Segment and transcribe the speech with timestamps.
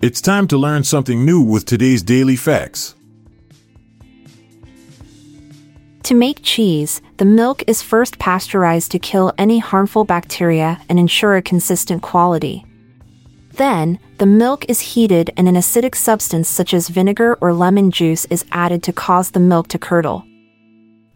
[0.00, 2.94] It's time to learn something new with today's daily facts.
[6.04, 11.34] To make cheese, the milk is first pasteurized to kill any harmful bacteria and ensure
[11.34, 12.64] a consistent quality.
[13.54, 18.24] Then, the milk is heated and an acidic substance such as vinegar or lemon juice
[18.26, 20.24] is added to cause the milk to curdle.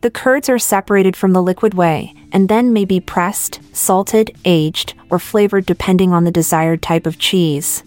[0.00, 4.94] The curds are separated from the liquid whey and then may be pressed, salted, aged,
[5.08, 7.84] or flavored depending on the desired type of cheese.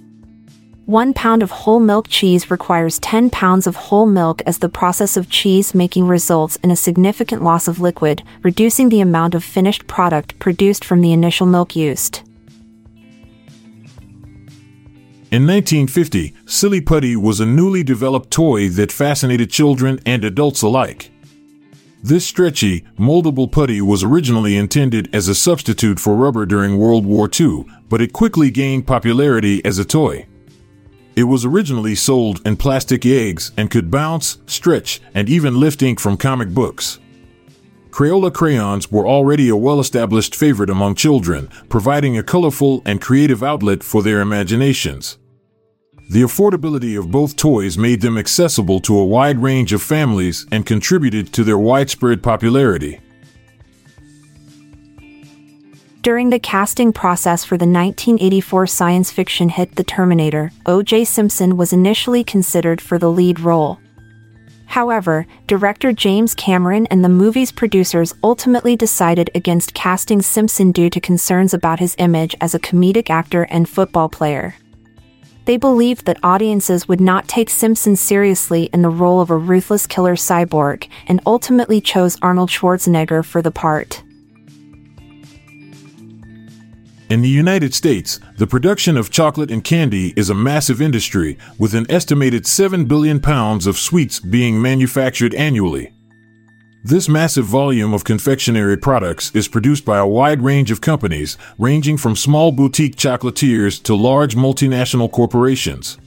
[0.85, 5.17] One pound of whole milk cheese requires 10 pounds of whole milk as the process
[5.17, 9.87] of cheese making results in a significant loss of liquid, reducing the amount of finished
[9.87, 12.17] product produced from the initial milk used.
[15.31, 21.09] In 1950, Silly Putty was a newly developed toy that fascinated children and adults alike.
[22.03, 27.27] This stretchy, moldable putty was originally intended as a substitute for rubber during World War
[27.27, 30.27] II, but it quickly gained popularity as a toy.
[31.15, 35.99] It was originally sold in plastic eggs and could bounce, stretch, and even lift ink
[35.99, 36.99] from comic books.
[37.89, 43.41] Crayola crayons were already a well established favorite among children, providing a colorful and creative
[43.41, 45.17] outlet for their imaginations.
[46.11, 50.65] The affordability of both toys made them accessible to a wide range of families and
[50.65, 52.99] contributed to their widespread popularity.
[56.05, 61.03] During the casting process for the 1984 science fiction hit The Terminator, O.J.
[61.05, 63.79] Simpson was initially considered for the lead role.
[64.67, 71.01] However, director James Cameron and the movie's producers ultimately decided against casting Simpson due to
[71.01, 74.53] concerns about his image as a comedic actor and football player.
[75.45, 79.87] They believed that audiences would not take Simpson seriously in the role of a ruthless
[79.87, 84.03] killer cyborg and ultimately chose Arnold Schwarzenegger for the part.
[87.07, 91.75] In the United States, the production of chocolate and candy is a massive industry, with
[91.75, 95.93] an estimated 7 billion pounds of sweets being manufactured annually.
[96.83, 101.97] This massive volume of confectionery products is produced by a wide range of companies, ranging
[101.97, 105.99] from small boutique chocolatiers to large multinational corporations.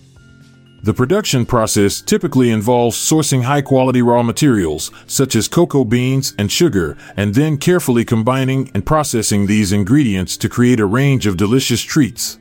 [0.81, 6.53] The production process typically involves sourcing high quality raw materials, such as cocoa beans and
[6.53, 11.83] sugar, and then carefully combining and processing these ingredients to create a range of delicious
[11.83, 12.39] treats.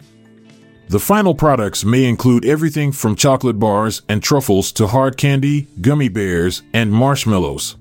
[0.90, 6.08] The final products may include everything from chocolate bars and truffles to hard candy, gummy
[6.08, 7.76] bears, and marshmallows.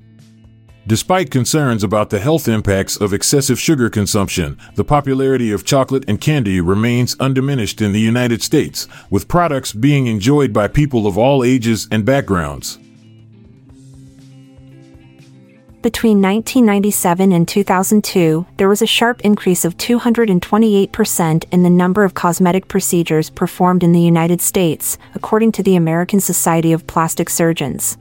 [0.88, 6.20] Despite concerns about the health impacts of excessive sugar consumption, the popularity of chocolate and
[6.20, 11.42] candy remains undiminished in the United States, with products being enjoyed by people of all
[11.42, 12.78] ages and backgrounds.
[15.82, 22.14] Between 1997 and 2002, there was a sharp increase of 228% in the number of
[22.14, 27.98] cosmetic procedures performed in the United States, according to the American Society of Plastic Surgeons.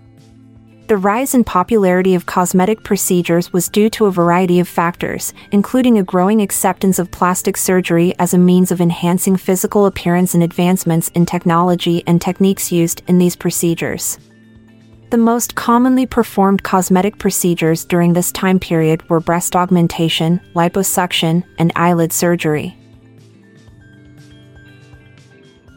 [0.87, 5.97] The rise in popularity of cosmetic procedures was due to a variety of factors, including
[5.97, 11.09] a growing acceptance of plastic surgery as a means of enhancing physical appearance and advancements
[11.15, 14.19] in technology and techniques used in these procedures.
[15.09, 21.71] The most commonly performed cosmetic procedures during this time period were breast augmentation, liposuction, and
[21.75, 22.77] eyelid surgery.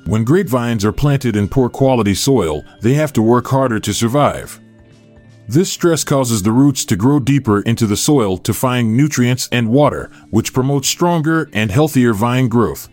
[0.05, 4.61] When grapevines are planted in poor quality soil, they have to work harder to survive.
[5.49, 9.71] This stress causes the roots to grow deeper into the soil to find nutrients and
[9.71, 12.91] water, which promotes stronger and healthier vine growth.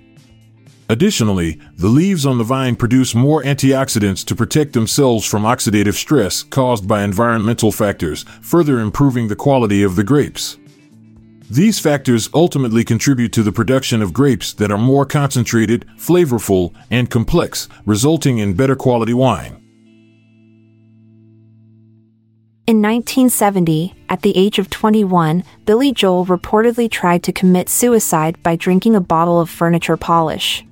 [0.88, 6.43] Additionally, the leaves on the vine produce more antioxidants to protect themselves from oxidative stress
[6.43, 10.58] caused by environmental factors, further improving the quality of the grapes.
[11.49, 17.09] These factors ultimately contribute to the production of grapes that are more concentrated, flavorful, and
[17.09, 19.65] complex, resulting in better quality wine.
[22.67, 28.56] In 1970, at the age of 21, Billy Joel reportedly tried to commit suicide by
[28.56, 30.66] drinking a bottle of furniture polish.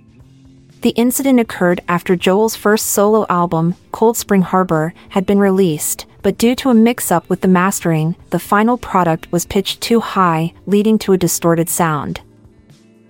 [0.81, 6.40] The incident occurred after Joel's first solo album, Cold Spring Harbor, had been released, but
[6.40, 10.51] due to a mix up with the mastering, the final product was pitched too high,
[10.66, 12.22] leading to a distorted sound.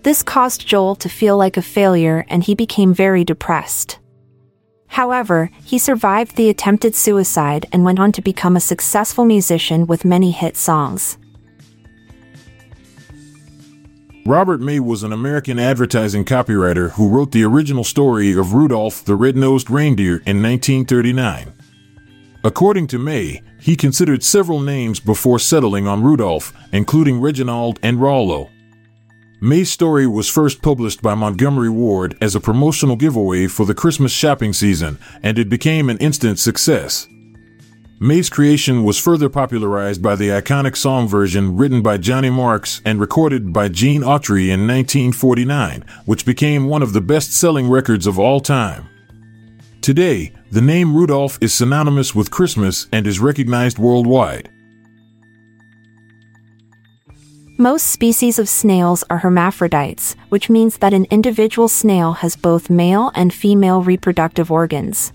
[0.02, 4.00] This caused Joel to feel like a failure and he became very depressed.
[4.94, 10.06] However, he survived the attempted suicide and went on to become a successful musician with
[10.06, 11.18] many hit songs.
[14.24, 19.16] Robert May was an American advertising copywriter who wrote the original story of Rudolph the
[19.16, 21.52] Red-Nosed Reindeer in 1939.
[22.44, 28.52] According to May, he considered several names before settling on Rudolph, including Reginald and Rollo.
[29.44, 34.14] May's story was first published by Montgomery Ward as a promotional giveaway for the Christmas
[34.14, 37.10] shopping season, and it became an instant success.
[38.00, 43.02] May's creation was further popularized by the iconic song version written by Johnny Marks and
[43.02, 48.18] recorded by Gene Autry in 1949, which became one of the best selling records of
[48.18, 48.88] all time.
[49.82, 54.53] Today, the name Rudolph is synonymous with Christmas and is recognized worldwide.
[57.64, 63.10] Most species of snails are hermaphrodites, which means that an individual snail has both male
[63.16, 65.14] and female reproductive organs.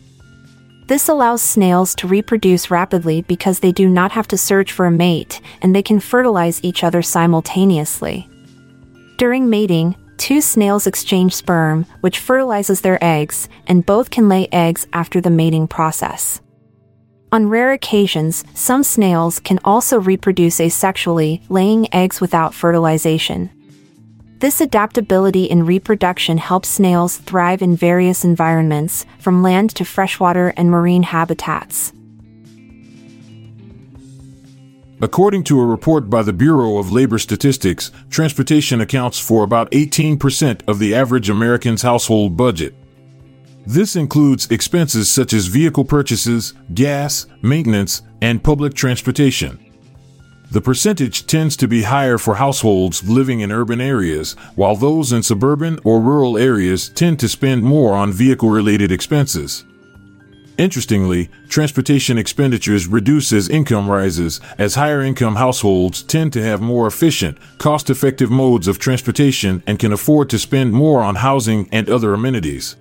[0.87, 4.91] This allows snails to reproduce rapidly because they do not have to search for a
[4.91, 8.27] mate and they can fertilize each other simultaneously.
[9.19, 14.87] During mating, two snails exchange sperm, which fertilizes their eggs, and both can lay eggs
[14.95, 16.41] after the mating process.
[17.31, 23.51] On rare occasions, some snails can also reproduce asexually, laying eggs without fertilization.
[24.39, 30.71] This adaptability in reproduction helps snails thrive in various environments, from land to freshwater and
[30.71, 31.93] marine habitats.
[35.01, 40.63] According to a report by the Bureau of Labor Statistics, transportation accounts for about 18%
[40.67, 42.75] of the average American's household budget.
[43.67, 49.59] This includes expenses such as vehicle purchases, gas, maintenance, and public transportation.
[50.51, 55.23] The percentage tends to be higher for households living in urban areas, while those in
[55.23, 59.65] suburban or rural areas tend to spend more on vehicle related expenses.
[60.57, 66.87] Interestingly, transportation expenditures reduce as income rises, as higher income households tend to have more
[66.87, 71.91] efficient, cost effective modes of transportation and can afford to spend more on housing and
[71.91, 72.75] other amenities.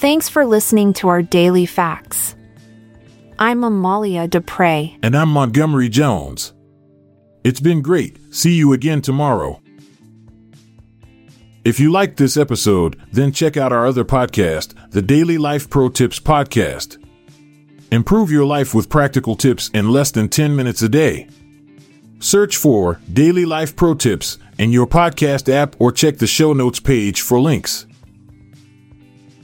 [0.00, 2.34] Thanks for listening to our daily facts.
[3.38, 4.96] I'm Amalia Dupre.
[5.02, 6.54] And I'm Montgomery Jones.
[7.44, 8.16] It's been great.
[8.34, 9.60] See you again tomorrow.
[11.66, 15.90] If you liked this episode, then check out our other podcast, the Daily Life Pro
[15.90, 16.96] Tips Podcast.
[17.92, 21.28] Improve your life with practical tips in less than 10 minutes a day.
[22.20, 26.80] Search for Daily Life Pro Tips in your podcast app or check the show notes
[26.80, 27.84] page for links.